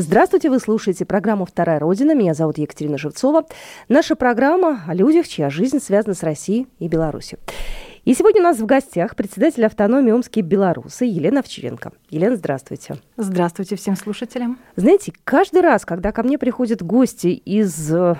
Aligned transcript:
Здравствуйте, 0.00 0.48
вы 0.48 0.60
слушаете 0.60 1.04
программу 1.04 1.44
«Вторая 1.44 1.78
Родина». 1.78 2.14
Меня 2.14 2.32
зовут 2.32 2.56
Екатерина 2.56 2.96
Живцова. 2.96 3.44
Наша 3.90 4.16
программа 4.16 4.82
о 4.86 4.94
людях, 4.94 5.28
чья 5.28 5.50
жизнь 5.50 5.78
связана 5.78 6.14
с 6.14 6.22
Россией 6.22 6.68
и 6.78 6.88
Беларусью. 6.88 7.38
И 8.06 8.14
сегодня 8.14 8.40
у 8.40 8.44
нас 8.44 8.56
в 8.56 8.64
гостях 8.64 9.14
председатель 9.14 9.66
автономии 9.66 10.10
Омские 10.10 10.42
белорусы 10.42 11.04
Елена 11.04 11.40
Овчаренко. 11.40 11.92
Елена, 12.08 12.36
здравствуйте. 12.36 12.96
Здравствуйте 13.18 13.76
всем 13.76 13.94
слушателям. 13.94 14.58
Знаете, 14.74 15.12
каждый 15.24 15.60
раз, 15.60 15.84
когда 15.84 16.12
ко 16.12 16.22
мне 16.22 16.38
приходят 16.38 16.82
гости 16.82 17.26
из 17.26 17.92
э, 17.92 18.14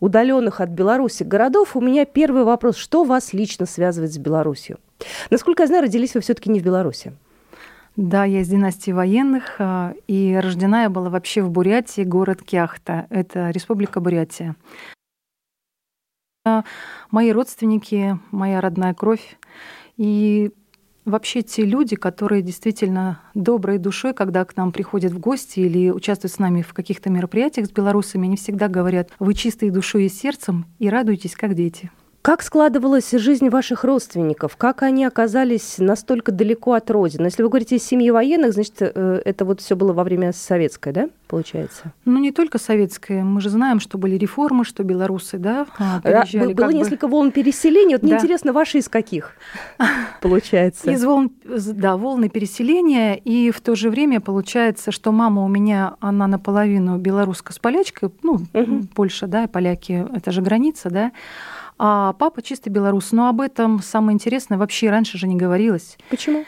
удаленных 0.00 0.60
от 0.60 0.68
Беларуси 0.68 1.22
городов, 1.22 1.76
у 1.76 1.80
меня 1.80 2.04
первый 2.04 2.44
вопрос, 2.44 2.76
что 2.76 3.04
вас 3.04 3.32
лично 3.32 3.64
связывает 3.64 4.12
с 4.12 4.18
Беларусью? 4.18 4.80
Насколько 5.30 5.62
я 5.62 5.66
знаю, 5.66 5.84
родились 5.84 6.12
вы 6.12 6.20
все-таки 6.20 6.50
не 6.50 6.60
в 6.60 6.62
Беларуси. 6.62 7.14
Да, 7.96 8.24
я 8.24 8.40
из 8.40 8.48
династии 8.48 8.90
военных, 8.90 9.56
а, 9.58 9.94
и 10.06 10.34
рождена 10.42 10.84
я 10.84 10.90
была 10.90 11.10
вообще 11.10 11.42
в 11.42 11.50
Бурятии, 11.50 12.02
город 12.02 12.42
Кяхта. 12.42 13.06
Это 13.10 13.50
республика 13.50 14.00
Бурятия. 14.00 14.56
А, 16.46 16.64
мои 17.10 17.30
родственники, 17.32 18.18
моя 18.30 18.62
родная 18.62 18.94
кровь. 18.94 19.36
И 19.98 20.52
вообще 21.04 21.42
те 21.42 21.64
люди, 21.64 21.94
которые 21.94 22.40
действительно 22.40 23.20
доброй 23.34 23.76
душой, 23.76 24.14
когда 24.14 24.44
к 24.46 24.56
нам 24.56 24.72
приходят 24.72 25.12
в 25.12 25.18
гости 25.18 25.60
или 25.60 25.90
участвуют 25.90 26.32
с 26.32 26.38
нами 26.38 26.62
в 26.62 26.72
каких-то 26.72 27.10
мероприятиях 27.10 27.66
с 27.66 27.70
белорусами, 27.70 28.26
они 28.26 28.36
всегда 28.36 28.68
говорят, 28.68 29.10
вы 29.18 29.34
чистые 29.34 29.70
душой 29.70 30.06
и 30.06 30.08
сердцем 30.08 30.64
и 30.78 30.88
радуетесь, 30.88 31.36
как 31.36 31.54
дети. 31.54 31.90
Как 32.22 32.42
складывалась 32.42 33.10
жизнь 33.10 33.48
ваших 33.48 33.82
родственников? 33.82 34.56
Как 34.56 34.84
они 34.84 35.04
оказались 35.04 35.78
настолько 35.78 36.30
далеко 36.30 36.74
от 36.74 36.88
родины? 36.88 37.26
Если 37.26 37.42
вы 37.42 37.48
говорите 37.48 37.74
из 37.74 37.84
семьи 37.84 38.12
военных, 38.12 38.52
значит, 38.52 38.76
э, 38.78 39.20
это 39.24 39.44
вот 39.44 39.60
все 39.60 39.74
было 39.74 39.92
во 39.92 40.04
время 40.04 40.32
советской, 40.32 40.92
да, 40.92 41.08
получается? 41.26 41.92
Ну, 42.04 42.20
не 42.20 42.30
только 42.30 42.58
советская. 42.58 43.24
Мы 43.24 43.40
же 43.40 43.50
знаем, 43.50 43.80
что 43.80 43.98
были 43.98 44.16
реформы, 44.16 44.64
что 44.64 44.84
белорусы, 44.84 45.36
да, 45.36 45.66
а, 45.78 46.00
переезжали. 46.00 46.52
Было 46.52 46.70
несколько 46.70 47.08
бы... 47.08 47.10
волн 47.10 47.32
переселения. 47.32 47.96
Вот 47.96 48.02
да. 48.02 48.06
мне 48.06 48.16
интересно, 48.16 48.52
ваши 48.52 48.78
из 48.78 48.88
каких, 48.88 49.32
получается? 50.20 50.92
Из 50.92 51.04
волн, 51.04 51.32
да, 51.44 51.96
волны 51.96 52.28
переселения. 52.28 53.14
И 53.14 53.50
в 53.50 53.60
то 53.60 53.74
же 53.74 53.90
время 53.90 54.20
получается, 54.20 54.92
что 54.92 55.10
мама 55.10 55.44
у 55.44 55.48
меня, 55.48 55.96
она 55.98 56.28
наполовину 56.28 56.98
белоруска 56.98 57.52
с 57.52 57.58
полячкой, 57.58 58.10
ну, 58.22 58.34
угу. 58.52 58.82
Польша, 58.94 59.26
да, 59.26 59.48
поляки, 59.48 60.06
это 60.14 60.30
же 60.30 60.40
граница, 60.40 60.88
да, 60.88 61.10
а 61.84 62.12
папа 62.12 62.42
чисто 62.42 62.70
белорус. 62.70 63.10
Но 63.10 63.28
об 63.28 63.40
этом 63.40 63.82
самое 63.82 64.14
интересное 64.14 64.56
вообще 64.56 64.88
раньше 64.88 65.18
же 65.18 65.26
не 65.26 65.34
говорилось. 65.34 65.98
Почему? 66.10 66.44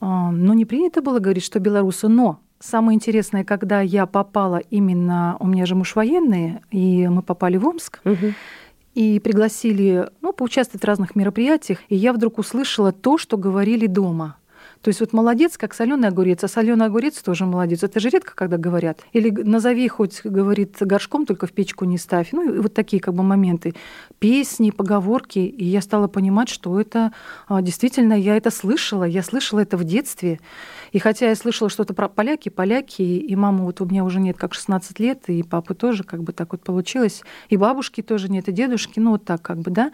А, 0.00 0.30
ну, 0.30 0.54
не 0.54 0.64
принято 0.64 1.02
было 1.02 1.18
говорить, 1.18 1.44
что 1.44 1.60
белорусы, 1.60 2.08
но 2.08 2.40
Самое 2.60 2.96
интересное, 2.96 3.44
когда 3.44 3.82
я 3.82 4.04
попала 4.06 4.56
именно, 4.56 5.36
у 5.38 5.46
меня 5.46 5.64
же 5.64 5.76
муж 5.76 5.94
военный, 5.94 6.56
и 6.72 7.06
мы 7.06 7.22
попали 7.22 7.56
в 7.56 7.64
Омск, 7.64 8.00
угу. 8.04 8.34
и 8.94 9.20
пригласили, 9.20 10.08
ну, 10.22 10.32
поучаствовать 10.32 10.82
в 10.82 10.84
разных 10.84 11.14
мероприятиях, 11.14 11.78
и 11.88 11.94
я 11.94 12.12
вдруг 12.12 12.38
услышала 12.38 12.90
то, 12.90 13.16
что 13.16 13.36
говорили 13.36 13.86
дома. 13.86 14.37
То 14.82 14.88
есть 14.88 15.00
вот 15.00 15.12
молодец, 15.12 15.58
как 15.58 15.74
соленый 15.74 16.08
огурец, 16.08 16.44
а 16.44 16.48
соленый 16.48 16.86
огурец 16.86 17.20
тоже 17.20 17.46
молодец. 17.46 17.82
Это 17.82 17.98
же 17.98 18.10
редко, 18.10 18.34
когда 18.34 18.56
говорят. 18.56 19.00
Или 19.12 19.30
назови 19.30 19.88
хоть, 19.88 20.22
говорит, 20.22 20.76
горшком, 20.80 21.26
только 21.26 21.46
в 21.46 21.52
печку 21.52 21.84
не 21.84 21.98
ставь. 21.98 22.28
Ну, 22.32 22.54
и 22.54 22.58
вот 22.58 22.74
такие 22.74 23.00
как 23.00 23.14
бы 23.14 23.22
моменты. 23.22 23.74
Песни, 24.18 24.70
поговорки. 24.70 25.40
И 25.40 25.64
я 25.64 25.82
стала 25.82 26.06
понимать, 26.06 26.48
что 26.48 26.80
это 26.80 27.12
а, 27.48 27.60
действительно, 27.60 28.12
я 28.12 28.36
это 28.36 28.50
слышала. 28.50 29.04
Я 29.04 29.22
слышала 29.22 29.60
это 29.60 29.76
в 29.76 29.84
детстве. 29.84 30.38
И 30.92 30.98
хотя 30.98 31.28
я 31.28 31.34
слышала 31.34 31.68
что-то 31.70 31.94
про 31.94 32.08
поляки, 32.08 32.48
поляки, 32.48 33.02
и 33.02 33.36
маму 33.36 33.64
вот 33.64 33.80
у 33.80 33.84
меня 33.84 34.04
уже 34.04 34.20
нет 34.20 34.36
как 34.36 34.54
16 34.54 34.98
лет, 35.00 35.24
и 35.28 35.42
папы 35.42 35.74
тоже 35.74 36.04
как 36.04 36.22
бы 36.22 36.32
так 36.32 36.52
вот 36.52 36.62
получилось, 36.62 37.22
и 37.48 37.56
бабушки 37.56 38.02
тоже 38.02 38.30
нет, 38.30 38.48
и 38.48 38.52
дедушки, 38.52 39.00
ну 39.00 39.12
вот 39.12 39.24
так 39.24 39.42
как 39.42 39.58
бы, 39.58 39.70
да. 39.70 39.92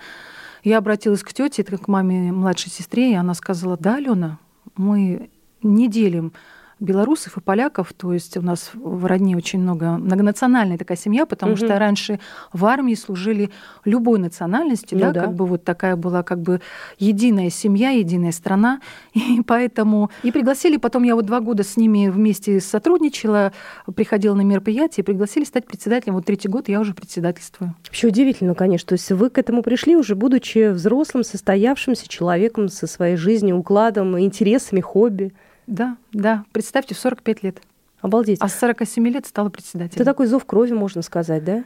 Я 0.63 0.79
обратилась 0.79 1.23
к 1.23 1.33
тете, 1.33 1.63
к 1.63 1.89
маме 1.89 2.33
младшей 2.33 2.71
сестре, 2.71 3.13
и 3.13 3.15
она 3.15 3.35
сказала, 3.35 3.77
да, 3.77 3.97
Алена, 3.97 4.39
мы 4.77 5.31
не 5.63 5.89
делим 5.89 6.33
белорусов 6.81 7.37
и 7.37 7.41
поляков, 7.41 7.93
то 7.93 8.13
есть 8.13 8.37
у 8.37 8.43
нас 8.43 8.71
в 8.75 9.07
родне 9.07 9.37
очень 9.37 9.61
много 9.61 9.93
многонациональная 9.93 10.79
такая 10.79 10.97
семья, 10.97 11.27
потому 11.27 11.53
угу. 11.53 11.65
что 11.65 11.79
раньше 11.79 12.21
в 12.53 12.65
армии 12.67 12.95
служили 12.95 13.51
любой 13.85 14.19
национальности, 14.19 14.95
ну, 14.95 15.01
да, 15.01 15.13
да, 15.13 15.21
как 15.23 15.35
бы 15.35 15.47
вот 15.47 15.65
такая 15.65 15.97
была 15.97 16.23
как 16.23 16.41
бы 16.41 16.61
единая 16.99 17.51
семья, 17.51 17.91
единая 17.91 18.33
страна, 18.33 18.81
и 19.15 19.41
поэтому 19.47 20.11
и 20.23 20.33
пригласили, 20.33 20.77
потом 20.77 21.03
я 21.05 21.15
вот 21.15 21.27
два 21.27 21.41
года 21.41 21.63
с 21.63 21.77
ними 21.77 22.09
вместе 22.09 22.61
сотрудничала, 22.61 23.53
приходила 23.95 24.35
на 24.35 24.43
мероприятия, 24.43 25.03
пригласили 25.03 25.45
стать 25.45 25.67
председателем, 25.67 26.15
вот 26.15 26.27
третий 26.27 26.49
год 26.49 26.69
я 26.69 26.81
уже 26.81 26.95
председательствую. 26.95 27.75
Вообще 27.85 28.09
удивительно, 28.09 28.55
конечно, 28.55 28.89
то 28.89 28.93
есть 28.95 29.11
вы 29.13 29.31
к 29.31 29.39
этому 29.39 29.63
пришли 29.63 29.97
уже 29.97 30.15
будучи 30.15 30.71
взрослым, 30.71 31.25
состоявшимся 31.25 32.09
человеком 32.09 32.69
со 32.69 32.87
своей 32.87 33.17
жизнью, 33.17 33.57
укладом, 33.57 34.19
интересами, 34.19 34.81
хобби. 34.81 35.33
Да, 35.67 35.97
да. 36.13 36.45
Представьте, 36.53 36.95
в 36.95 36.99
45 36.99 37.43
лет. 37.43 37.63
Обалдеть. 38.01 38.39
А 38.41 38.49
с 38.49 38.59
47 38.59 39.09
лет 39.09 39.27
стала 39.27 39.49
председателем. 39.49 40.03
Это 40.03 40.05
такой 40.05 40.27
зов 40.27 40.45
крови, 40.45 40.73
можно 40.73 41.01
сказать, 41.03 41.45
да? 41.45 41.65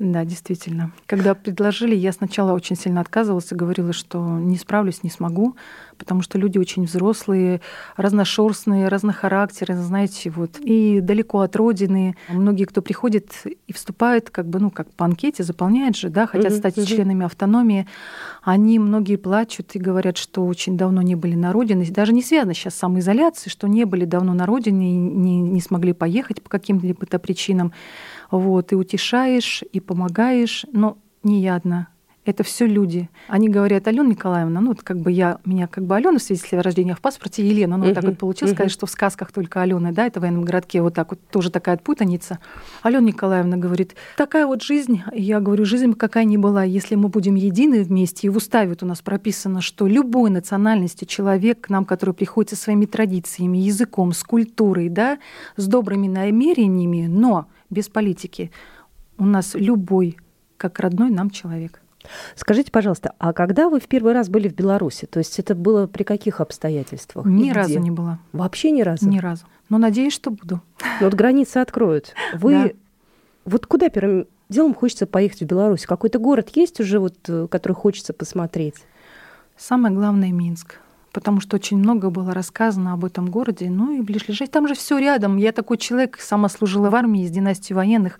Да, 0.00 0.24
действительно. 0.24 0.92
Когда 1.04 1.34
предложили, 1.34 1.94
я 1.94 2.10
сначала 2.12 2.54
очень 2.54 2.74
сильно 2.74 3.02
отказывалась 3.02 3.52
и 3.52 3.54
говорила, 3.54 3.92
что 3.92 4.38
не 4.38 4.56
справлюсь, 4.56 5.02
не 5.02 5.10
смогу, 5.10 5.56
потому 5.98 6.22
что 6.22 6.38
люди 6.38 6.56
очень 6.56 6.84
взрослые, 6.84 7.60
разношерстные, 7.98 8.88
разнохарактерные, 8.88 9.82
знаете, 9.82 10.30
вот, 10.30 10.58
и 10.58 11.00
далеко 11.02 11.40
от 11.40 11.54
родины. 11.54 12.16
Многие, 12.30 12.64
кто 12.64 12.80
приходит 12.80 13.30
и 13.44 13.72
вступает, 13.74 14.30
как 14.30 14.48
бы, 14.48 14.58
ну, 14.58 14.70
как 14.70 14.90
по 14.90 15.04
анкете, 15.04 15.42
заполняет 15.42 15.96
же, 15.96 16.08
да, 16.08 16.26
хотят 16.26 16.54
стать 16.54 16.78
uh-huh. 16.78 16.86
членами 16.86 17.26
автономии, 17.26 17.86
они 18.42 18.78
многие 18.78 19.16
плачут 19.16 19.76
и 19.76 19.78
говорят, 19.78 20.16
что 20.16 20.46
очень 20.46 20.78
давно 20.78 21.02
не 21.02 21.14
были 21.14 21.34
на 21.34 21.52
родине, 21.52 21.84
даже 21.90 22.14
не 22.14 22.22
связано 22.22 22.54
сейчас 22.54 22.74
с 22.74 22.78
самоизоляцией, 22.78 23.52
что 23.52 23.68
не 23.68 23.84
были 23.84 24.06
давно 24.06 24.32
на 24.32 24.46
родине, 24.46 24.96
не, 24.96 25.42
не 25.42 25.60
смогли 25.60 25.92
поехать 25.92 26.42
по 26.42 26.48
каким-либо 26.48 27.04
причинам. 27.18 27.74
Вот, 28.30 28.72
и 28.72 28.76
утешаешь, 28.76 29.62
и 29.72 29.80
помогаешь, 29.80 30.66
но 30.72 30.98
не 31.22 31.42
я 31.42 31.56
одна. 31.56 31.88
Это 32.26 32.44
все 32.44 32.66
люди. 32.66 33.08
Они 33.28 33.48
говорят, 33.48 33.88
Алена 33.88 34.06
Николаевна, 34.06 34.60
ну 34.60 34.68
вот 34.68 34.82
как 34.82 34.98
бы 34.98 35.10
я, 35.10 35.38
меня 35.46 35.66
как 35.66 35.84
бы 35.86 35.96
Алена 35.96 36.18
в 36.18 36.22
свидетельстве 36.22 36.58
о 36.58 36.62
рождении, 36.62 36.92
а 36.92 36.94
в 36.94 37.00
паспорте 37.00 37.48
Елена. 37.48 37.78
Ну 37.78 37.86
вот 37.86 37.94
так 37.94 38.04
вот 38.04 38.18
получилось, 38.18 38.52
uh-huh. 38.52 38.68
что 38.68 38.84
в 38.84 38.90
сказках 38.90 39.32
только 39.32 39.62
Алена, 39.62 39.90
да, 39.90 40.06
это 40.06 40.20
в 40.20 40.22
военном 40.22 40.44
городке, 40.44 40.82
вот 40.82 40.92
так 40.92 41.10
вот 41.10 41.18
тоже 41.30 41.50
такая 41.50 41.78
путаница. 41.78 42.38
Алена 42.82 43.00
Николаевна 43.00 43.56
говорит, 43.56 43.94
такая 44.18 44.46
вот 44.46 44.62
жизнь, 44.62 45.02
я 45.14 45.40
говорю, 45.40 45.64
жизнь 45.64 45.94
какая 45.94 46.24
ни 46.24 46.36
была, 46.36 46.62
если 46.62 46.94
мы 46.94 47.08
будем 47.08 47.36
едины 47.36 47.82
вместе, 47.82 48.26
и 48.26 48.30
в 48.30 48.36
уставе 48.36 48.68
вот 48.68 48.82
у 48.82 48.86
нас 48.86 49.00
прописано, 49.00 49.62
что 49.62 49.86
любой 49.86 50.28
национальности 50.28 51.06
человек 51.06 51.62
к 51.62 51.68
нам, 51.70 51.86
который 51.86 52.14
приходит 52.14 52.50
со 52.50 52.56
своими 52.56 52.84
традициями, 52.84 53.56
языком, 53.56 54.12
с 54.12 54.22
культурой, 54.22 54.90
да, 54.90 55.18
с 55.56 55.66
добрыми 55.66 56.06
намерениями, 56.06 57.06
но 57.06 57.46
без 57.70 57.88
политики. 57.88 58.50
У 59.18 59.24
нас 59.24 59.54
любой, 59.54 60.16
как 60.56 60.78
родной 60.80 61.10
нам 61.10 61.30
человек. 61.30 61.80
Скажите, 62.34 62.70
пожалуйста, 62.70 63.14
а 63.18 63.32
когда 63.32 63.68
вы 63.68 63.78
в 63.78 63.86
первый 63.86 64.12
раз 64.12 64.28
были 64.28 64.48
в 64.48 64.54
Беларуси? 64.54 65.06
То 65.06 65.18
есть 65.18 65.38
это 65.38 65.54
было 65.54 65.86
при 65.86 66.02
каких 66.02 66.40
обстоятельствах? 66.40 67.26
Ни 67.26 67.50
разу 67.50 67.78
не 67.78 67.90
было. 67.90 68.18
Вообще 68.32 68.70
ни 68.70 68.82
разу? 68.82 69.08
Ни 69.08 69.18
разу. 69.18 69.44
Но 69.68 69.78
надеюсь, 69.78 70.12
что 70.12 70.30
буду. 70.30 70.60
Но 71.00 71.06
вот 71.06 71.14
границы 71.14 71.58
откроют. 71.58 72.14
Вы 72.34 72.52
да. 72.52 72.70
вот 73.44 73.66
куда 73.66 73.88
первым 73.88 74.26
делом 74.48 74.74
хочется 74.74 75.06
поехать 75.06 75.40
в 75.40 75.46
Беларусь? 75.46 75.86
Какой-то 75.86 76.18
город 76.18 76.50
есть 76.54 76.80
уже, 76.80 76.98
вот, 76.98 77.16
э, 77.28 77.46
который 77.48 77.74
хочется 77.74 78.12
посмотреть? 78.12 78.76
Самое 79.56 79.94
главное 79.94 80.32
Минск 80.32 80.80
потому 81.12 81.40
что 81.40 81.56
очень 81.56 81.78
много 81.78 82.10
было 82.10 82.32
рассказано 82.32 82.92
об 82.92 83.04
этом 83.04 83.30
городе. 83.30 83.68
Ну 83.70 83.92
и 83.92 84.00
ближайшее. 84.00 84.48
Там 84.48 84.68
же 84.68 84.74
все 84.74 84.98
рядом. 84.98 85.36
Я 85.36 85.52
такой 85.52 85.78
человек, 85.78 86.18
сама 86.20 86.48
служила 86.48 86.90
в 86.90 86.94
армии 86.94 87.24
из 87.24 87.30
династии 87.30 87.74
военных. 87.74 88.18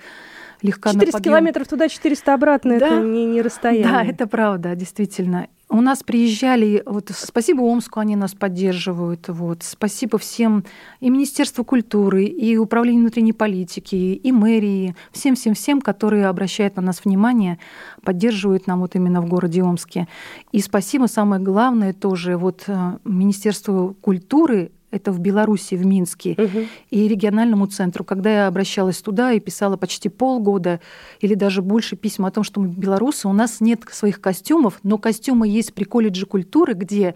Легко 0.62 0.90
400 0.90 1.22
километров 1.22 1.68
туда, 1.68 1.88
400 1.88 2.34
обратно, 2.34 2.78
да? 2.78 2.86
это 2.86 3.00
не, 3.00 3.24
не 3.24 3.40
расстояние. 3.40 3.90
Да, 3.90 4.04
это 4.04 4.26
правда, 4.26 4.74
действительно. 4.74 5.48
У 5.72 5.80
нас 5.82 6.02
приезжали, 6.02 6.82
вот 6.84 7.12
спасибо 7.14 7.60
Омску, 7.62 8.00
они 8.00 8.16
нас 8.16 8.34
поддерживают, 8.34 9.28
вот, 9.28 9.62
спасибо 9.62 10.18
всем 10.18 10.64
и 10.98 11.08
Министерству 11.10 11.64
культуры, 11.64 12.24
и 12.24 12.56
Управлению 12.56 13.02
внутренней 13.02 13.32
политики, 13.32 13.94
и 13.94 14.32
мэрии, 14.32 14.96
всем-всем-всем, 15.12 15.80
которые 15.80 16.26
обращают 16.26 16.74
на 16.74 16.82
нас 16.82 17.04
внимание, 17.04 17.60
поддерживают 18.02 18.66
нам 18.66 18.80
вот 18.80 18.96
именно 18.96 19.22
в 19.22 19.28
городе 19.28 19.62
Омске. 19.62 20.08
И 20.50 20.58
спасибо, 20.58 21.06
самое 21.06 21.40
главное, 21.40 21.92
тоже 21.92 22.36
вот 22.36 22.64
э, 22.66 22.98
Министерству 23.04 23.96
культуры 24.00 24.72
это 24.90 25.12
в 25.12 25.18
Беларуси, 25.18 25.74
в 25.74 25.86
Минске, 25.86 26.34
угу. 26.36 26.66
и 26.90 27.08
региональному 27.08 27.66
центру. 27.66 28.04
Когда 28.04 28.30
я 28.30 28.46
обращалась 28.46 29.00
туда 29.00 29.32
и 29.32 29.40
писала 29.40 29.76
почти 29.76 30.08
полгода 30.08 30.80
или 31.20 31.34
даже 31.34 31.62
больше 31.62 31.96
письма 31.96 32.28
о 32.28 32.30
том, 32.30 32.44
что 32.44 32.60
мы 32.60 32.68
белорусы, 32.68 33.28
у 33.28 33.32
нас 33.32 33.60
нет 33.60 33.82
своих 33.90 34.20
костюмов, 34.20 34.78
но 34.82 34.98
костюмы 34.98 35.48
есть 35.48 35.74
при 35.74 35.84
колледже 35.84 36.26
культуры, 36.26 36.74
где 36.74 37.14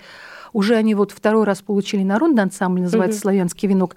уже 0.53 0.77
они 0.77 0.95
вот 0.95 1.11
второй 1.11 1.45
раз 1.45 1.63
получили 1.63 2.03
народный 2.05 2.43
ансамбль, 2.43 2.83
называется 2.83 3.19
угу. 3.19 3.23
«Славянский 3.23 3.69
венок», 3.69 3.97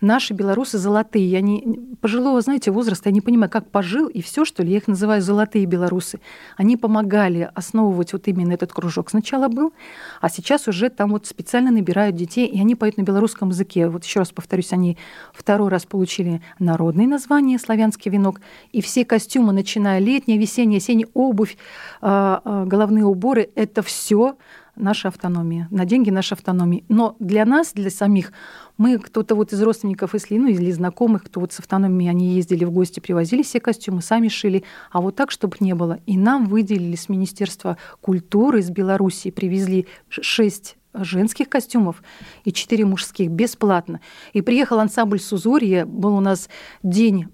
Наши 0.00 0.32
белорусы 0.32 0.78
золотые. 0.78 1.28
Я 1.28 1.40
не 1.40 1.96
пожилого, 2.00 2.40
знаете, 2.40 2.70
возраста, 2.70 3.08
я 3.08 3.12
не 3.12 3.20
понимаю, 3.20 3.50
как 3.50 3.68
пожил 3.68 4.06
и 4.06 4.22
все, 4.22 4.44
что 4.44 4.62
ли. 4.62 4.70
Я 4.70 4.76
их 4.76 4.86
называю 4.86 5.20
золотые 5.20 5.66
белорусы. 5.66 6.20
Они 6.56 6.76
помогали 6.76 7.50
основывать 7.54 8.12
вот 8.12 8.28
именно 8.28 8.52
этот 8.52 8.72
кружок. 8.72 9.10
Сначала 9.10 9.48
был, 9.48 9.72
а 10.20 10.28
сейчас 10.28 10.68
уже 10.68 10.88
там 10.88 11.10
вот 11.10 11.26
специально 11.26 11.72
набирают 11.72 12.14
детей, 12.14 12.46
и 12.46 12.60
они 12.60 12.76
поют 12.76 12.96
на 12.96 13.02
белорусском 13.02 13.48
языке. 13.48 13.88
Вот 13.88 14.04
еще 14.04 14.20
раз 14.20 14.30
повторюсь, 14.30 14.72
они 14.72 14.96
второй 15.32 15.68
раз 15.68 15.84
получили 15.84 16.42
народные 16.60 17.08
названия 17.08 17.58
«Славянский 17.58 18.10
венок», 18.10 18.40
и 18.70 18.80
все 18.80 19.04
костюмы, 19.04 19.52
начиная 19.52 19.98
летняя, 19.98 20.38
весенняя, 20.38 20.78
осенняя, 20.78 21.08
обувь, 21.14 21.56
а, 22.00 22.40
а, 22.44 22.64
головные 22.64 23.04
уборы, 23.04 23.50
это 23.56 23.82
все 23.82 24.36
наша 24.78 25.08
автономия, 25.08 25.68
на 25.70 25.84
деньги 25.84 26.10
нашей 26.10 26.32
автономии. 26.34 26.84
Но 26.88 27.16
для 27.18 27.44
нас, 27.44 27.72
для 27.72 27.90
самих, 27.90 28.32
мы 28.78 28.98
кто-то 28.98 29.34
вот 29.34 29.52
из 29.52 29.60
родственников, 29.62 30.14
если, 30.14 30.38
ну, 30.38 30.48
или 30.48 30.70
знакомых, 30.70 31.24
кто 31.24 31.40
вот 31.40 31.52
с 31.52 31.60
автономией, 31.60 32.10
они 32.10 32.34
ездили 32.34 32.64
в 32.64 32.70
гости, 32.70 33.00
привозили 33.00 33.42
все 33.42 33.60
костюмы, 33.60 34.00
сами 34.00 34.28
шили, 34.28 34.64
а 34.90 35.00
вот 35.00 35.16
так, 35.16 35.30
чтобы 35.30 35.56
не 35.60 35.74
было. 35.74 35.98
И 36.06 36.16
нам 36.16 36.46
выделили 36.46 36.96
с 36.96 37.08
Министерства 37.08 37.76
культуры 38.00 38.60
из 38.60 38.70
Беларуси, 38.70 39.30
привезли 39.30 39.86
шесть 40.08 40.77
женских 41.04 41.48
костюмов 41.48 42.02
и 42.44 42.52
четыре 42.52 42.84
мужских 42.84 43.30
бесплатно. 43.30 44.00
И 44.32 44.42
приехал 44.42 44.78
ансамбль 44.78 45.20
Сузурье, 45.20 45.84
был 45.84 46.16
у 46.16 46.20
нас 46.20 46.48
День 46.82 47.28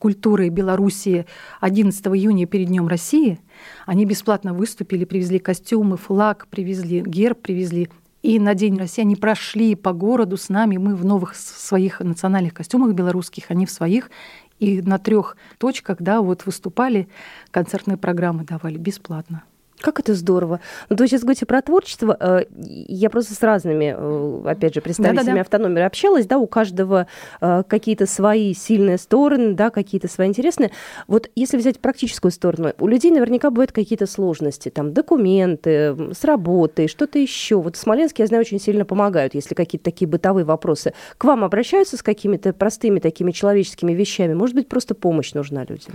культуры 0.00 0.48
Белоруссии 0.48 1.26
11 1.60 2.06
июня 2.08 2.46
перед 2.46 2.68
Днем 2.68 2.88
России. 2.88 3.40
Они 3.86 4.04
бесплатно 4.04 4.54
выступили, 4.54 5.04
привезли 5.04 5.38
костюмы, 5.38 5.96
флаг 5.96 6.46
привезли, 6.48 7.00
герб 7.00 7.40
привезли. 7.40 7.88
И 8.22 8.40
на 8.40 8.54
День 8.54 8.76
России 8.76 9.02
они 9.02 9.14
прошли 9.14 9.76
по 9.76 9.92
городу 9.92 10.36
с 10.36 10.48
нами, 10.48 10.76
мы 10.76 10.96
в 10.96 11.04
новых 11.04 11.36
своих 11.36 12.00
национальных 12.00 12.52
костюмах 12.52 12.92
белорусских, 12.92 13.44
они 13.50 13.64
в 13.64 13.70
своих. 13.70 14.10
И 14.58 14.82
на 14.82 14.98
трех 14.98 15.36
точках, 15.58 15.98
да, 16.00 16.20
вот 16.20 16.44
выступали, 16.44 17.08
концертные 17.52 17.96
программы 17.96 18.42
давали 18.42 18.76
бесплатно. 18.76 19.44
Как 19.80 20.00
это 20.00 20.14
здорово. 20.14 20.60
Ну, 20.88 20.96
вы 20.96 21.06
сейчас 21.06 21.22
говорите 21.22 21.46
про 21.46 21.62
творчество. 21.62 22.16
Э, 22.18 22.44
я 22.56 23.10
просто 23.10 23.34
с 23.34 23.42
разными, 23.42 23.94
э, 23.96 24.50
опять 24.50 24.74
же, 24.74 24.80
представителями 24.80 25.26
да, 25.26 25.34
да, 25.34 25.40
автономии 25.42 25.82
общалась, 25.82 26.26
да, 26.26 26.38
у 26.38 26.46
каждого 26.46 27.06
э, 27.40 27.62
какие-то 27.66 28.06
свои 28.06 28.54
сильные 28.54 28.98
стороны, 28.98 29.54
да, 29.54 29.70
какие-то 29.70 30.08
свои 30.08 30.28
интересные. 30.28 30.72
Вот 31.06 31.30
если 31.36 31.56
взять 31.56 31.78
практическую 31.78 32.32
сторону, 32.32 32.72
у 32.78 32.88
людей 32.88 33.12
наверняка 33.12 33.50
бывают 33.50 33.70
какие-то 33.70 34.06
сложности, 34.06 34.68
там, 34.68 34.92
документы, 34.92 35.96
с 36.12 36.24
работой, 36.24 36.88
что-то 36.88 37.18
еще. 37.18 37.60
Вот 37.60 37.76
в 37.76 37.78
Смоленске, 37.78 38.24
я 38.24 38.26
знаю, 38.26 38.40
очень 38.40 38.60
сильно 38.60 38.84
помогают, 38.84 39.34
если 39.34 39.54
какие-то 39.54 39.84
такие 39.84 40.08
бытовые 40.08 40.44
вопросы. 40.44 40.92
К 41.18 41.24
вам 41.24 41.44
обращаются 41.44 41.96
с 41.96 42.02
какими-то 42.02 42.52
простыми 42.52 42.98
такими 42.98 43.30
человеческими 43.30 43.92
вещами? 43.92 44.34
Может 44.34 44.56
быть, 44.56 44.68
просто 44.68 44.96
помощь 44.96 45.34
нужна 45.34 45.64
людям? 45.64 45.94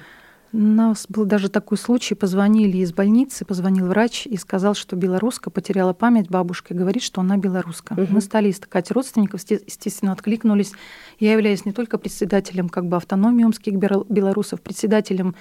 У 0.53 0.57
нас 0.59 1.07
был 1.09 1.25
даже 1.25 1.49
такой 1.49 1.79
случай, 1.79 2.13
позвонили 2.13 2.77
из 2.77 2.93
больницы, 2.93 3.43
позвонил 3.43 3.87
врач 3.87 4.27
и 4.27 4.37
сказал, 4.37 4.75
что 4.75 4.95
белоруска 4.95 5.49
потеряла 5.49 5.93
память, 5.93 6.29
бабушка 6.29 6.75
говорит, 6.75 7.01
что 7.01 7.21
она 7.21 7.37
белоруска. 7.37 7.93
Угу. 7.93 8.07
Мы 8.09 8.21
стали 8.21 8.51
искать 8.51 8.91
родственников, 8.91 9.41
естественно, 9.49 10.11
откликнулись. 10.11 10.73
Я 11.19 11.33
являюсь 11.33 11.65
не 11.65 11.71
только 11.71 11.97
председателем 11.97 12.69
как 12.69 12.85
бы 12.85 12.97
автономии 12.97 13.43
омских 13.43 13.73
белорусов, 13.73 14.61
председателем 14.61 15.33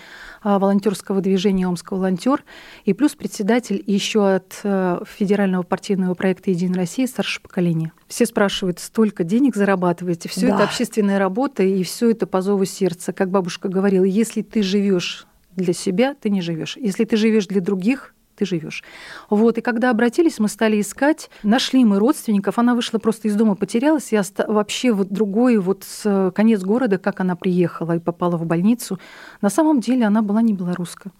а, 0.42 0.58
волонтерского 0.58 1.20
движения 1.20 1.68
«Омский 1.68 1.94
волонтер» 1.94 2.42
и 2.86 2.94
плюс 2.94 3.14
председатель 3.14 3.84
еще 3.86 4.36
от 4.36 4.60
а, 4.64 5.02
федерального 5.04 5.62
партийного 5.62 6.14
проекта 6.14 6.50
«Единая 6.50 6.76
Россия» 6.76 7.06
старшее 7.06 7.42
поколение. 7.42 7.92
Все 8.12 8.26
спрашивают, 8.26 8.78
столько 8.78 9.24
денег 9.24 9.56
зарабатываете, 9.56 10.28
все 10.28 10.48
да. 10.48 10.54
это 10.56 10.64
общественная 10.64 11.18
работа 11.18 11.62
и 11.62 11.82
все 11.82 12.10
это 12.10 12.26
по 12.26 12.42
зову 12.42 12.66
сердца. 12.66 13.14
Как 13.14 13.30
бабушка 13.30 13.70
говорила, 13.70 14.04
если 14.04 14.42
ты 14.42 14.62
живешь 14.62 15.26
для 15.56 15.72
себя, 15.72 16.14
ты 16.20 16.28
не 16.28 16.42
живешь. 16.42 16.76
Если 16.76 17.06
ты 17.06 17.16
живешь 17.16 17.46
для 17.46 17.62
других, 17.62 18.14
ты 18.36 18.44
живешь. 18.44 18.84
Вот, 19.30 19.56
и 19.56 19.62
когда 19.62 19.88
обратились, 19.88 20.38
мы 20.38 20.48
стали 20.48 20.78
искать, 20.78 21.30
нашли 21.42 21.86
мы 21.86 21.98
родственников, 21.98 22.58
она 22.58 22.74
вышла 22.74 22.98
просто 22.98 23.28
из 23.28 23.34
дома, 23.34 23.54
потерялась, 23.54 24.12
и 24.12 24.18
оста... 24.18 24.44
вообще 24.46 24.92
вот 24.92 25.08
другой, 25.08 25.56
вот 25.56 25.84
с 25.84 26.32
конец 26.34 26.60
города, 26.60 26.98
как 26.98 27.20
она 27.20 27.34
приехала 27.34 27.96
и 27.96 27.98
попала 27.98 28.36
в 28.36 28.44
больницу, 28.44 28.98
на 29.40 29.48
самом 29.48 29.80
деле 29.80 30.04
она 30.04 30.20
была 30.20 30.42
не 30.42 30.52
белоруска. 30.52 31.12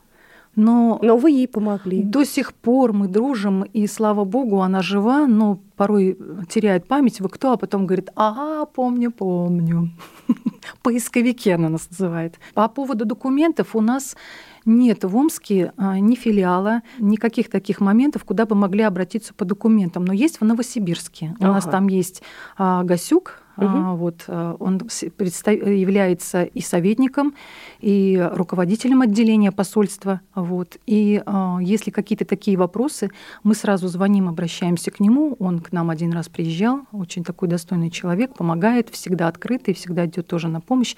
Но, 0.55 0.99
но 1.03 1.17
вы 1.17 1.31
ей 1.31 1.49
помогли. 1.49 2.03
До 2.03 2.25
сих 2.25 2.53
пор 2.53 2.93
мы 2.93 3.09
дружим, 3.09 3.63
и 3.63 3.87
слава 3.87 4.25
богу, 4.25 4.61
она 4.61 4.83
жива, 4.83 5.27
но 5.27 5.59
порой 5.77 6.19
теряет 6.49 6.87
память. 6.87 7.21
Вы 7.21 7.29
кто? 7.31 7.53
А 7.53 7.57
потом 7.57 7.87
говорит, 7.87 8.11
ага, 8.15 8.67
помню, 8.67 9.11
помню. 9.11 9.91
Поисковики 10.83 11.51
она 11.51 11.71
нас 11.71 11.89
называет. 11.91 12.39
По 12.55 12.69
поводу 12.69 13.07
документов 13.07 13.75
у 13.75 13.81
нас 13.81 14.15
нет 14.64 15.05
в 15.05 15.17
Омске 15.17 15.73
а, 15.76 15.99
ни 15.99 16.14
филиала, 16.14 16.82
никаких 16.99 17.50
таких 17.50 17.81
моментов, 17.81 18.25
куда 18.25 18.47
бы 18.47 18.55
могли 18.55 18.82
обратиться 18.82 19.35
по 19.35 19.44
документам. 19.44 20.05
Но 20.05 20.12
есть 20.12 20.41
в 20.41 20.44
Новосибирске. 20.44 21.35
У 21.38 21.44
ага. 21.44 21.55
нас 21.55 21.64
там 21.64 21.88
есть 21.88 22.23
а, 22.56 22.82
Гасюк, 22.82 23.43
Угу. 23.56 23.97
Вот, 23.97 24.25
э, 24.29 24.56
он 24.59 24.81
представ... 25.17 25.55
является 25.55 26.44
и 26.44 26.61
советником, 26.61 27.35
и 27.81 28.29
руководителем 28.32 29.03
отделения 29.03 29.53
посольства. 29.53 30.20
Вот. 30.35 30.79
И 30.87 31.23
а, 31.26 31.58
если 31.61 31.91
какие-то 31.91 32.25
такие 32.25 32.56
вопросы, 32.56 33.11
мы 33.43 33.55
сразу 33.55 33.88
звоним, 33.88 34.29
обращаемся 34.29 34.91
к 34.91 35.00
нему. 35.00 35.37
Он 35.38 35.61
к 35.61 35.73
нам 35.73 35.91
один 35.91 36.12
раз 36.12 36.29
приезжал, 36.29 36.81
очень 36.93 37.25
такой 37.25 37.49
достойный 37.49 37.91
человек, 37.91 38.35
помогает, 38.35 38.88
всегда 38.91 39.29
открытый, 39.29 39.75
всегда 39.75 40.06
идет 40.06 40.26
тоже 40.26 40.49
на 40.49 40.61
помощь. 40.61 40.97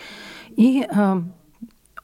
И 0.51 0.87
а, 0.89 1.25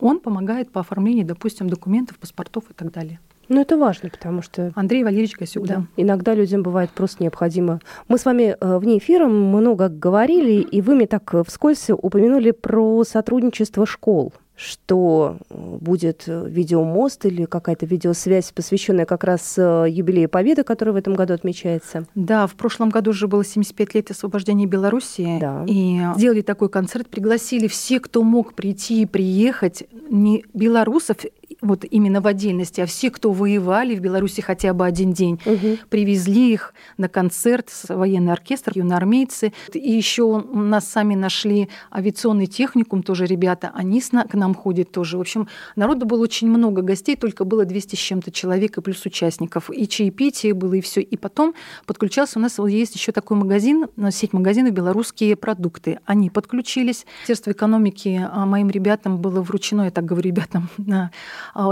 он 0.01 0.21
помогает 0.21 0.71
по 0.71 0.81
оформлению, 0.81 1.27
допустим, 1.27 1.69
документов, 1.69 2.19
паспортов 2.19 2.65
и 2.71 2.75
так 2.75 2.91
далее. 2.93 3.21
Ну, 3.49 3.61
это 3.61 3.77
важно, 3.77 4.11
потому 4.11 4.43
что... 4.43 4.73
Андрей 4.77 5.03
Валерьевич 5.03 5.37
да. 5.39 5.77
да. 5.77 5.87
Иногда 5.97 6.35
людям 6.35 6.63
бывает 6.63 6.91
просто 6.91 7.23
необходимо... 7.23 7.81
Мы 8.07 8.17
с 8.17 8.25
вами 8.25 8.57
э, 8.59 8.79
вне 8.79 8.99
эфира 8.99 9.27
много 9.27 9.89
говорили, 9.89 10.61
и 10.61 10.81
вы 10.81 10.95
мне 10.95 11.09
так 11.09 11.35
э, 11.35 11.43
вскользь 11.45 11.91
упомянули 11.91 12.53
про 12.53 13.03
сотрудничество 13.03 13.87
школ 13.87 14.33
что 14.61 15.39
э, 15.49 15.55
будет 15.81 16.25
видеомост 16.27 17.25
или 17.27 17.45
какая-то 17.47 17.87
видеосвязь, 17.87 18.53
посвященная 18.53 19.07
как 19.07 19.25
раз 19.25 19.57
юбилею 19.57 20.29
Победы, 20.29 20.65
который 20.65 20.93
в 20.93 20.97
этом 20.97 21.15
году 21.15 21.35
отмечается. 21.35 22.05
Да, 22.15 22.47
в 22.47 22.55
прошлом 22.55 22.91
году 22.91 23.11
уже 23.11 23.27
было 23.27 23.45
75 23.45 23.95
лет 23.95 24.11
освобождения 24.11 24.67
Белоруссии. 24.67 25.39
Да. 25.41 25.65
И 25.67 26.01
сделали 26.17 26.43
такой 26.43 26.69
концерт, 26.69 27.09
пригласили 27.09 27.69
все, 27.69 28.01
кто 28.01 28.23
мог 28.23 28.55
прийти 28.55 29.03
и 29.03 29.07
приехать, 29.07 29.85
не 30.11 30.45
белорусов, 30.53 31.17
вот 31.63 31.85
именно 31.89 32.21
в 32.21 32.27
отдельности, 32.27 32.81
а 32.81 32.87
все, 32.87 33.11
кто 33.11 33.33
воевали 33.33 33.95
в 33.95 34.01
Беларуси 34.01 34.41
хотя 34.41 34.73
бы 34.75 34.87
один 34.87 35.13
день, 35.13 35.41
угу. 35.45 35.79
привезли 35.89 36.53
их 36.53 36.75
на 36.97 37.09
концерт 37.09 37.69
с 37.71 37.95
военный 37.95 38.33
оркестр, 38.33 38.73
юноармейцы. 38.75 39.53
И 39.73 39.93
еще 39.93 40.41
нас 40.41 40.89
сами 40.89 41.15
нашли 41.15 41.69
авиационный 41.95 42.47
техникум, 42.47 43.03
тоже 43.03 43.27
ребята, 43.27 43.71
они 43.75 44.01
к 44.01 44.35
нам 44.35 44.55
ходят 44.55 44.91
тоже. 44.91 45.19
В 45.19 45.21
общем, 45.21 45.47
народу 45.77 46.07
было 46.07 46.23
очень 46.23 46.49
много 46.49 46.83
гостей, 46.83 47.17
только 47.17 47.45
было 47.45 47.65
200 47.65 47.97
с 47.97 47.99
чем-то 47.99 48.33
человек 48.33 48.79
и 48.79 48.81
плюс 48.81 49.05
участников. 49.05 49.71
И 49.71 49.87
чаепитие 49.87 50.55
было, 50.55 50.75
и 50.75 50.81
все. 50.81 51.03
И 51.03 51.17
потом 51.17 51.55
подключался, 51.87 52.39
у 52.39 52.43
нас 52.43 52.59
есть 52.59 52.95
еще 52.95 53.13
такой 53.13 53.37
магазин, 53.37 53.89
сеть 54.11 54.33
магазинов 54.33 54.73
«Белорусские 54.73 55.37
продукты». 55.37 56.01
Они 56.07 56.31
подключились. 56.31 57.05
Министерство 57.21 57.51
экономики 57.53 58.27
а 58.33 58.47
моим 58.47 58.71
ребятам 58.71 59.19
было 59.19 59.43
вручено, 59.43 59.83
я 59.83 59.91
так 59.91 60.05
говорю 60.05 60.31
ребятам, 60.31 60.69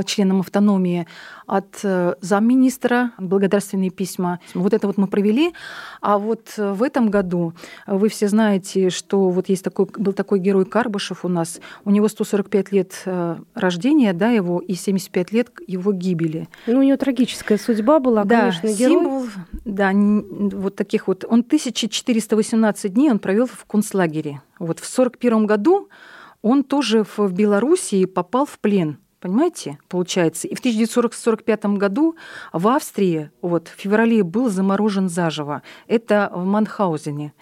членам 0.04 0.40
автономии, 0.40 1.06
от 1.46 1.80
э, 1.82 2.14
замминистра, 2.20 3.12
благодарственные 3.18 3.90
письма. 3.90 4.40
Вот 4.54 4.74
это 4.74 4.86
вот 4.86 4.98
мы 4.98 5.06
провели. 5.06 5.54
А 6.00 6.18
вот 6.18 6.54
э, 6.58 6.72
в 6.72 6.82
этом 6.82 7.10
году 7.10 7.54
вы 7.86 8.08
все 8.08 8.28
знаете, 8.28 8.90
что 8.90 9.30
вот 9.30 9.48
есть 9.48 9.64
такой, 9.64 9.86
был 9.96 10.12
такой 10.12 10.40
герой 10.40 10.66
Карбышев 10.66 11.24
у 11.24 11.28
нас. 11.28 11.60
У 11.84 11.90
него 11.90 12.08
145 12.08 12.72
лет 12.72 13.04
рождения, 13.54 14.12
да, 14.12 14.30
его, 14.30 14.58
и 14.58 14.74
75 14.74 15.32
лет 15.32 15.48
его 15.66 15.92
гибели. 15.92 16.48
Ну, 16.66 16.80
у 16.80 16.82
него 16.82 16.96
трагическая 16.96 17.58
судьба 17.58 17.98
была, 17.98 18.24
да, 18.24 18.40
конечно, 18.40 18.68
герой. 18.68 18.94
Символ, 18.94 19.26
да, 19.64 19.92
вот 20.56 20.76
таких 20.76 21.08
вот. 21.08 21.24
Он 21.28 21.40
1418 21.40 22.92
дней 22.92 23.10
он 23.10 23.18
провел 23.18 23.46
в 23.46 23.64
концлагере. 23.64 24.42
Вот 24.58 24.80
в 24.80 24.86
41 24.86 25.46
году 25.46 25.88
он 26.42 26.64
тоже 26.64 27.04
в 27.16 27.32
Белоруссии 27.32 28.04
попал 28.04 28.46
в 28.46 28.58
плен. 28.58 28.98
Понимаете, 29.20 29.78
получается. 29.88 30.46
И 30.46 30.54
в 30.54 30.60
1945 30.60 31.66
году 31.76 32.14
в 32.52 32.68
Австрии, 32.68 33.30
вот, 33.42 33.66
в 33.66 33.80
феврале 33.80 34.22
был 34.22 34.48
заморожен 34.48 35.08
заживо. 35.08 35.62
Это 35.88 36.30
в 36.32 36.44
Манхаузене. 36.44 37.32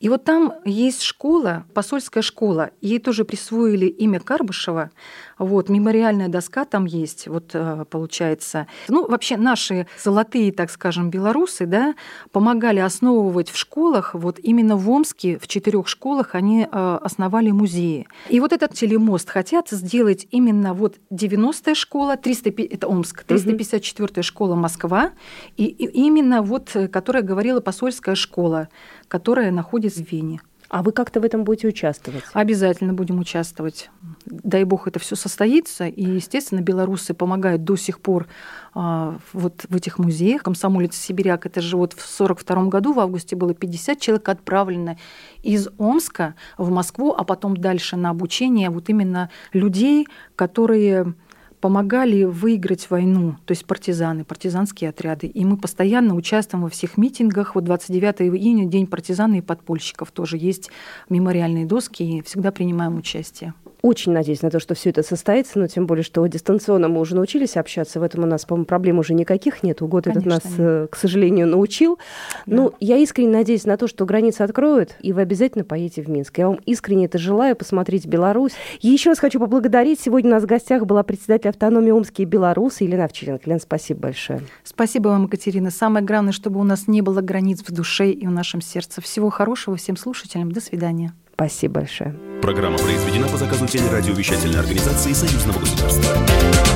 И 0.00 0.10
вот 0.10 0.24
там 0.24 0.52
есть 0.66 1.00
школа, 1.00 1.64
посольская 1.72 2.22
школа. 2.22 2.70
Ей 2.82 2.98
тоже 2.98 3.24
присвоили 3.24 3.86
имя 3.86 4.20
Карбышева. 4.20 4.90
Вот, 5.38 5.70
мемориальная 5.70 6.28
доска 6.28 6.66
там 6.66 6.84
есть, 6.84 7.26
вот 7.26 7.50
э, 7.54 7.84
получается. 7.90 8.66
Ну, 8.88 9.08
вообще 9.08 9.38
наши 9.38 9.86
золотые, 10.02 10.52
так 10.52 10.70
скажем, 10.70 11.10
белорусы, 11.10 11.64
да, 11.64 11.94
помогали 12.30 12.78
основывать 12.78 13.50
в 13.50 13.56
школах, 13.56 14.14
вот 14.14 14.38
именно 14.40 14.76
в 14.76 14.88
Омске, 14.90 15.38
в 15.38 15.48
четырех 15.48 15.88
школах 15.88 16.34
они 16.34 16.68
э, 16.70 16.98
основали 17.02 17.50
музеи. 17.50 18.06
И 18.28 18.38
вот 18.38 18.52
этот 18.52 18.74
телемост 18.74 19.30
хотят 19.30 19.70
сделать 19.70 20.26
именно 20.30 20.74
вот 20.74 20.98
90-я 21.26 21.74
школа, 21.74 22.16
300, 22.16 22.50
это 22.70 22.88
Омск, 22.88 23.24
354-я 23.26 24.22
школа 24.22 24.54
Москва, 24.54 25.12
и, 25.56 25.64
и 25.64 25.86
именно 25.86 26.42
вот, 26.42 26.70
э, 26.74 26.88
которая 26.88 27.22
говорила 27.22 27.60
посольская 27.60 28.14
школа, 28.14 28.68
которая 29.08 29.50
находится 29.50 30.04
в 30.04 30.10
Вене. 30.12 30.40
А 30.72 30.82
вы 30.82 30.92
как-то 30.92 31.20
в 31.20 31.24
этом 31.24 31.44
будете 31.44 31.68
участвовать? 31.68 32.24
Обязательно 32.32 32.94
будем 32.94 33.20
участвовать. 33.20 33.90
Дай 34.24 34.64
бог 34.64 34.88
это 34.88 34.98
все 34.98 35.16
состоится. 35.16 35.86
И, 35.86 36.02
естественно, 36.02 36.62
белорусы 36.62 37.12
помогают 37.12 37.62
до 37.62 37.76
сих 37.76 38.00
пор 38.00 38.26
а, 38.72 39.18
вот 39.34 39.66
в 39.68 39.76
этих 39.76 39.98
музеях. 39.98 40.42
Комсомолец 40.42 40.96
Сибиряк, 40.96 41.44
это 41.44 41.60
же 41.60 41.76
вот 41.76 41.92
в 41.92 41.96
1942 41.96 42.70
году, 42.70 42.94
в 42.94 43.00
августе 43.00 43.36
было 43.36 43.52
50 43.52 44.00
человек 44.00 44.26
отправлено 44.30 44.96
из 45.42 45.68
Омска 45.76 46.36
в 46.56 46.70
Москву, 46.70 47.14
а 47.14 47.22
потом 47.24 47.54
дальше 47.54 47.96
на 47.96 48.08
обучение 48.08 48.70
вот 48.70 48.88
именно 48.88 49.28
людей, 49.52 50.08
которые 50.36 51.14
помогали 51.62 52.24
выиграть 52.24 52.90
войну, 52.90 53.36
то 53.46 53.52
есть 53.52 53.64
партизаны, 53.64 54.24
партизанские 54.24 54.90
отряды. 54.90 55.28
И 55.28 55.44
мы 55.44 55.56
постоянно 55.56 56.16
участвуем 56.16 56.64
во 56.64 56.68
всех 56.68 56.98
митингах. 56.98 57.54
Вот 57.54 57.62
29 57.62 58.22
июня, 58.22 58.66
День 58.66 58.88
партизан 58.88 59.34
и 59.34 59.40
подпольщиков, 59.40 60.10
тоже 60.10 60.38
есть 60.38 60.70
мемориальные 61.08 61.64
доски, 61.64 62.02
и 62.02 62.22
всегда 62.22 62.50
принимаем 62.50 62.96
участие. 62.96 63.54
Очень 63.82 64.12
надеюсь 64.12 64.42
на 64.42 64.50
то, 64.50 64.60
что 64.60 64.74
все 64.74 64.90
это 64.90 65.02
состоится, 65.02 65.58
но 65.58 65.66
тем 65.66 65.86
более, 65.86 66.04
что 66.04 66.24
дистанционно 66.26 66.88
мы 66.88 67.00
уже 67.00 67.16
научились 67.16 67.56
общаться. 67.56 67.98
В 67.98 68.04
этом 68.04 68.22
у 68.22 68.26
нас, 68.26 68.44
по-моему, 68.44 68.64
проблем 68.64 69.00
уже 69.00 69.12
никаких 69.12 69.64
нет. 69.64 69.82
Год 69.82 70.04
Конечно, 70.04 70.20
этот 70.20 70.44
нас, 70.44 70.52
нет. 70.52 70.60
Э, 70.60 70.86
к 70.88 70.96
сожалению, 70.96 71.48
научил. 71.48 71.98
Да. 72.46 72.56
Ну, 72.56 72.74
я 72.78 72.98
искренне 72.98 73.32
надеюсь 73.32 73.64
на 73.64 73.76
то, 73.76 73.88
что 73.88 74.06
границы 74.06 74.42
откроют, 74.42 74.96
и 75.00 75.12
вы 75.12 75.22
обязательно 75.22 75.64
поедете 75.64 76.02
в 76.02 76.08
Минск. 76.08 76.38
Я 76.38 76.46
вам 76.46 76.60
искренне 76.64 77.06
это 77.06 77.18
желаю, 77.18 77.56
посмотреть 77.56 78.06
Беларусь. 78.06 78.52
И 78.80 78.88
еще 78.88 79.10
раз 79.10 79.18
хочу 79.18 79.40
поблагодарить. 79.40 80.00
Сегодня 80.00 80.30
у 80.30 80.34
нас 80.34 80.44
в 80.44 80.46
гостях 80.46 80.86
была 80.86 81.02
председатель 81.02 81.50
автономии 81.50 81.90
Омские 81.90 82.28
белорусы 82.28 82.84
Елена 82.84 83.06
Овчаренко. 83.06 83.42
Елена, 83.46 83.60
спасибо 83.60 84.00
большое. 84.00 84.42
Спасибо 84.62 85.08
вам, 85.08 85.24
Екатерина. 85.24 85.72
Самое 85.72 86.04
главное, 86.04 86.32
чтобы 86.32 86.60
у 86.60 86.64
нас 86.64 86.86
не 86.86 87.02
было 87.02 87.20
границ 87.20 87.62
в 87.66 87.72
душе 87.72 88.12
и 88.12 88.26
в 88.28 88.30
нашем 88.30 88.60
сердце. 88.60 89.00
Всего 89.00 89.28
хорошего 89.28 89.76
всем 89.76 89.96
слушателям. 89.96 90.52
До 90.52 90.60
свидания. 90.60 91.12
Спасибо 91.42 91.80
большое. 91.80 92.14
Программа 92.40 92.78
произведена 92.78 93.26
по 93.26 93.36
заказу 93.36 93.66
телерадиовещательной 93.66 94.60
организации 94.60 95.12
Союзного 95.12 95.58
государства. 95.58 96.14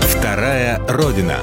Вторая 0.03 0.81
Родина. 0.89 1.39